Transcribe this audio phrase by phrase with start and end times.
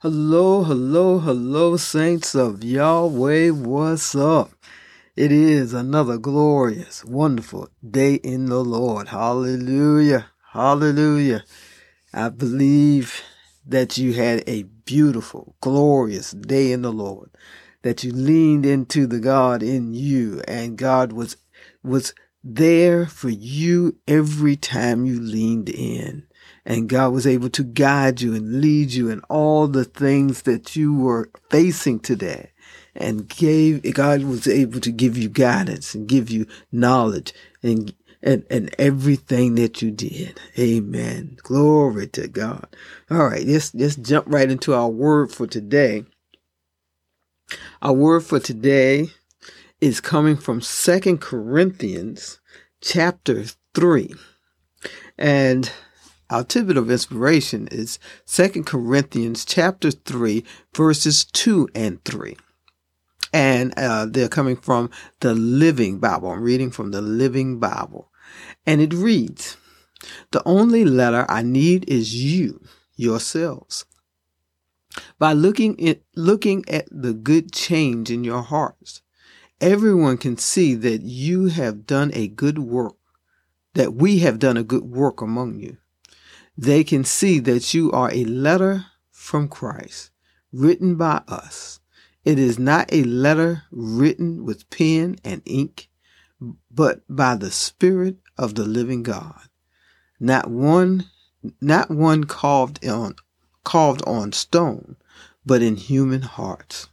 [0.00, 3.50] Hello, hello, hello, saints of Yahweh.
[3.50, 4.52] What's up?
[5.16, 9.08] It is another glorious, wonderful day in the Lord.
[9.08, 10.30] Hallelujah.
[10.52, 11.42] Hallelujah.
[12.14, 13.24] I believe
[13.66, 17.30] that you had a beautiful, glorious day in the Lord,
[17.82, 21.36] that you leaned into the God in you and God was,
[21.82, 26.27] was there for you every time you leaned in
[26.68, 30.76] and God was able to guide you and lead you in all the things that
[30.76, 32.50] you were facing today
[32.94, 38.44] and gave God was able to give you guidance and give you knowledge and and,
[38.50, 40.40] and everything that you did.
[40.58, 41.38] Amen.
[41.42, 42.66] Glory to God.
[43.10, 46.04] All right, let's let's jump right into our word for today.
[47.80, 49.06] Our word for today
[49.80, 52.40] is coming from Second Corinthians
[52.82, 53.44] chapter
[53.74, 54.12] 3.
[55.16, 55.72] And
[56.30, 62.36] our tidbit of inspiration is 2 Corinthians chapter 3, verses 2 and 3.
[63.32, 66.30] And uh, they're coming from the Living Bible.
[66.30, 68.10] I'm reading from the Living Bible.
[68.66, 69.56] And it reads,
[70.30, 72.62] The only letter I need is you,
[72.94, 73.86] yourselves.
[75.18, 79.00] By looking at, looking at the good change in your hearts,
[79.60, 82.96] everyone can see that you have done a good work,
[83.74, 85.78] that we have done a good work among you
[86.58, 90.10] they can see that you are a letter from Christ,
[90.52, 91.78] written by us.
[92.24, 95.88] It is not a letter written with pen and ink,
[96.68, 99.40] but by the Spirit of the living God.
[100.18, 101.04] Not one,
[101.60, 103.14] not one carved on,
[103.62, 104.96] carved on stone,
[105.46, 106.88] but in human hearts.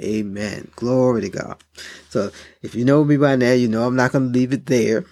[0.00, 0.70] Amen.
[0.74, 1.62] Glory to God.
[2.08, 2.32] So
[2.62, 5.04] if you know me by now, you know I'm not going to leave it there.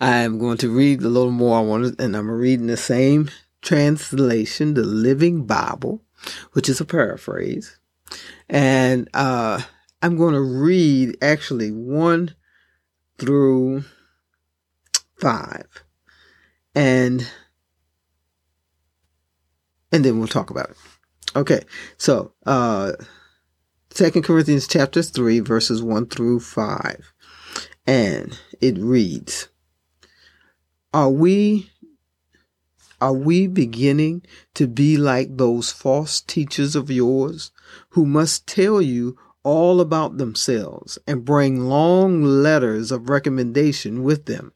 [0.00, 1.58] I'm going to read a little more.
[1.58, 3.30] I want and I'm reading the same
[3.62, 6.02] translation, the Living Bible,
[6.52, 7.78] which is a paraphrase.
[8.48, 9.62] And uh,
[10.02, 12.34] I'm going to read actually one
[13.18, 13.84] through
[15.20, 15.84] five,
[16.74, 17.26] and
[19.90, 20.76] and then we'll talk about it.
[21.34, 21.60] Okay,
[21.96, 22.92] so uh,
[23.90, 27.12] Corinthians chapter three, verses one through five,
[27.86, 29.48] and it reads.
[30.94, 31.72] Are we
[33.00, 34.22] are we beginning
[34.54, 37.50] to be like those false teachers of yours
[37.90, 44.52] who must tell you all about themselves and bring long letters of recommendation with them?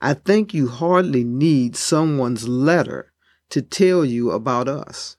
[0.00, 3.12] I think you hardly need someone's letter
[3.50, 5.18] to tell you about us.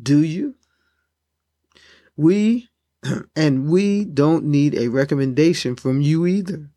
[0.00, 0.56] Do you?
[2.18, 2.68] We,
[3.34, 6.68] and we don't need a recommendation from you either.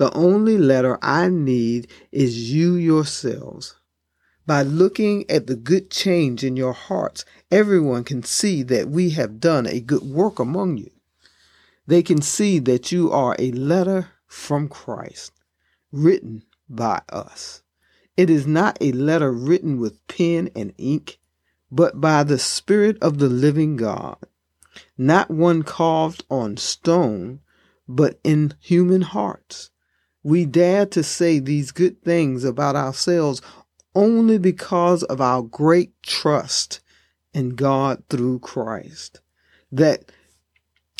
[0.00, 3.76] The only letter I need is you yourselves.
[4.46, 9.40] By looking at the good change in your hearts, everyone can see that we have
[9.40, 10.90] done a good work among you.
[11.86, 15.32] They can see that you are a letter from Christ,
[15.92, 17.62] written by us.
[18.16, 21.18] It is not a letter written with pen and ink,
[21.70, 24.16] but by the Spirit of the living God,
[24.96, 27.40] not one carved on stone,
[27.86, 29.68] but in human hearts.
[30.22, 33.40] We dare to say these good things about ourselves
[33.94, 36.80] only because of our great trust
[37.32, 39.20] in God through Christ.
[39.72, 40.12] That,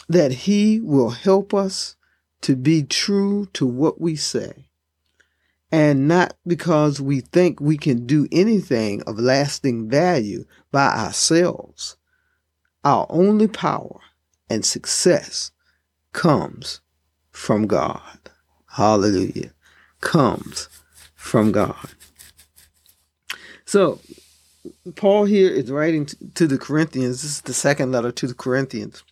[0.08, 1.96] that He will help us
[2.42, 4.68] to be true to what we say.
[5.70, 11.96] And not because we think we can do anything of lasting value by ourselves.
[12.82, 14.00] Our only power
[14.48, 15.52] and success
[16.12, 16.80] comes
[17.30, 18.30] from God
[18.70, 19.50] hallelujah,
[20.00, 20.68] comes
[21.14, 21.90] from God.
[23.64, 24.00] So,
[24.96, 27.22] Paul here is writing to the Corinthians.
[27.22, 29.02] This is the second letter to the Corinthians.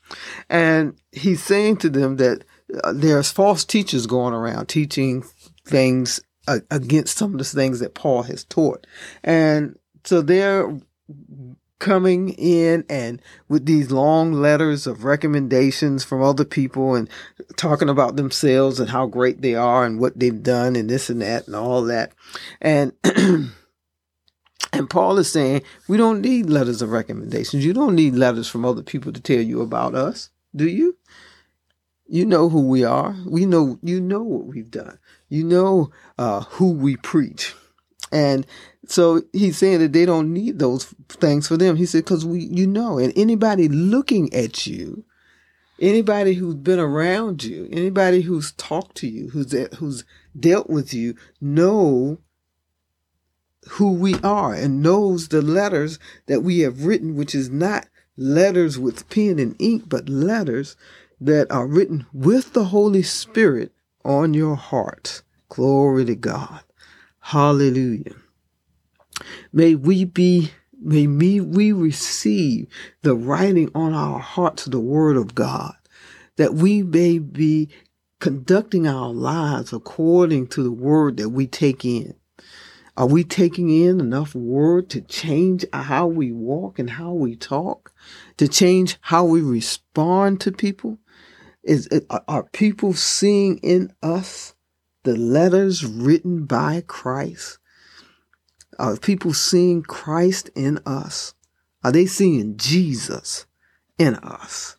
[0.48, 2.44] And he's saying to them that
[2.84, 5.24] uh, there's false teachers going around teaching
[5.64, 8.86] things uh, against some of the things that Paul has taught.
[9.22, 10.68] And so they're
[11.78, 17.08] coming in and with these long letters of recommendations from other people and
[17.56, 21.22] talking about themselves and how great they are and what they've done and this and
[21.22, 22.12] that and all that.
[22.60, 22.92] And
[24.72, 27.64] and Paul is saying, we don't need letters of recommendations.
[27.64, 30.96] You don't need letters from other people to tell you about us, do you?
[32.06, 33.14] You know who we are.
[33.26, 34.98] We know you know what we've done.
[35.28, 37.54] You know uh, who we preach.
[38.10, 38.46] And
[38.88, 41.76] so he's saying that they don't need those things for them.
[41.76, 45.04] He said, because we, you know, and anybody looking at you,
[45.78, 50.04] anybody who's been around you, anybody who's talked to you, who's who's
[50.38, 52.18] dealt with you, know
[53.72, 58.78] who we are and knows the letters that we have written, which is not letters
[58.78, 60.76] with pen and ink, but letters
[61.20, 63.70] that are written with the Holy Spirit
[64.02, 65.20] on your heart.
[65.50, 66.62] Glory to God.
[67.20, 68.14] Hallelujah.
[69.52, 72.68] May we be, may me, we receive
[73.02, 75.74] the writing on our hearts the word of God,
[76.36, 77.68] that we may be
[78.20, 82.14] conducting our lives according to the word that we take in.
[82.96, 87.92] Are we taking in enough word to change how we walk and how we talk?
[88.38, 90.98] To change how we respond to people?
[91.62, 94.56] Is uh, it, are people seeing in us
[95.04, 97.58] the letters written by Christ?
[98.78, 101.34] Are people seeing Christ in us?
[101.82, 103.46] Are they seeing Jesus
[103.98, 104.76] in us?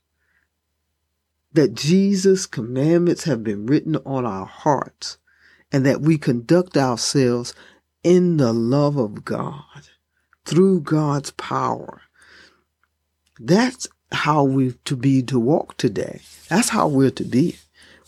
[1.53, 5.17] That Jesus' commandments have been written on our hearts
[5.71, 7.53] and that we conduct ourselves
[8.03, 9.89] in the love of God
[10.45, 12.01] through God's power.
[13.39, 16.21] That's how we're to be to walk today.
[16.47, 17.57] That's how we're to be.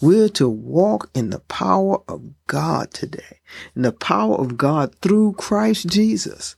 [0.02, 3.40] We're to walk in the power of God today,
[3.76, 6.56] in the power of God through Christ Jesus.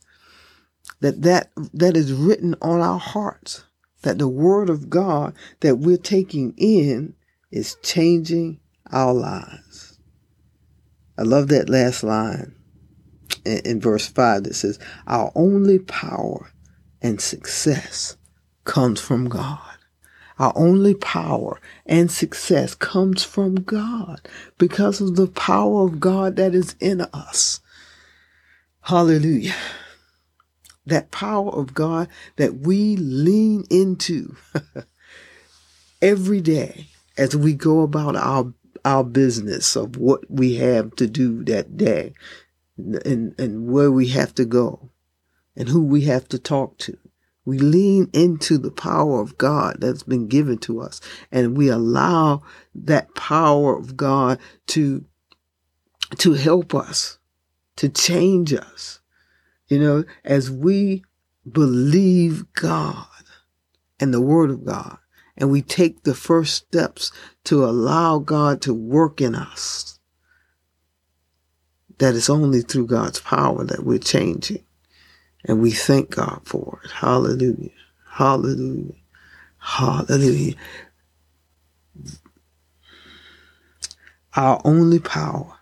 [1.00, 3.64] That that that is written on our hearts.
[4.02, 7.14] That the word of God that we're taking in
[7.50, 8.60] is changing
[8.90, 9.98] our lives.
[11.16, 12.54] I love that last line
[13.44, 16.50] in, in verse 5 that says, Our only power
[17.00, 18.16] and success
[18.64, 19.73] comes from God.
[20.38, 24.26] Our only power and success comes from God
[24.58, 27.60] because of the power of God that is in us.
[28.82, 29.54] Hallelujah.
[30.86, 34.36] That power of God that we lean into
[36.02, 38.52] every day as we go about our
[38.84, 42.12] our business of what we have to do that day
[42.76, 44.90] and, and where we have to go
[45.56, 46.98] and who we have to talk to.
[47.44, 51.00] We lean into the power of God that's been given to us
[51.30, 52.42] and we allow
[52.74, 54.38] that power of God
[54.68, 55.04] to,
[56.18, 57.18] to help us,
[57.76, 59.00] to change us.
[59.68, 61.04] You know, as we
[61.50, 63.06] believe God
[64.00, 64.98] and the word of God
[65.36, 67.12] and we take the first steps
[67.44, 69.98] to allow God to work in us,
[71.98, 74.64] that it's only through God's power that we're changing.
[75.44, 76.90] And we thank God for it.
[76.90, 77.70] Hallelujah.
[78.08, 78.94] Hallelujah.
[79.58, 80.54] Hallelujah.
[84.36, 85.58] Our only power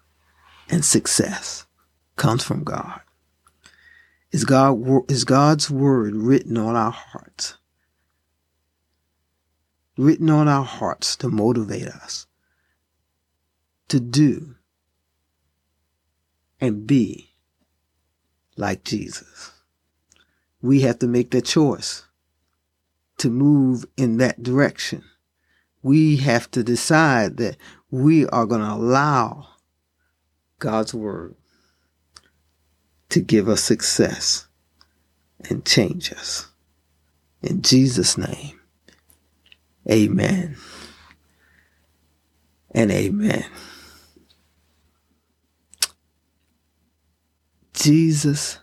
[0.71, 1.67] and success
[2.17, 3.01] comes from God.
[4.31, 7.59] Is God is God's word written on our hearts?
[9.99, 12.27] Written on our hearts to motivate us
[13.89, 14.55] to do
[16.61, 17.35] and be
[18.57, 19.53] like Jesus
[20.63, 22.05] we have to make that choice
[23.19, 25.05] to move in that direction.
[25.83, 27.57] We have to decide that
[27.91, 29.49] we are going to allow
[30.61, 31.35] God's word
[33.11, 34.47] to give us success
[35.51, 36.47] and change us.
[37.43, 38.61] In Jesus' name,
[39.91, 40.57] amen
[42.71, 43.45] and amen.
[47.75, 48.59] Jesus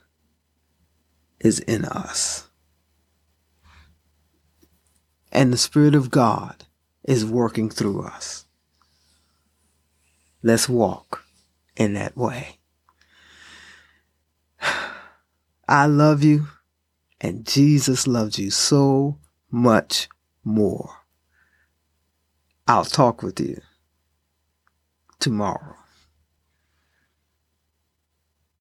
[1.39, 2.47] is in us.
[5.31, 6.65] And the Spirit of God
[7.03, 8.45] is working through us.
[10.41, 11.23] Let's walk
[11.75, 12.59] in that way.
[15.67, 16.47] I love you,
[17.21, 19.17] and Jesus loves you so
[19.51, 20.09] much
[20.43, 20.93] more.
[22.67, 23.61] I'll talk with you
[25.19, 25.78] tomorrow.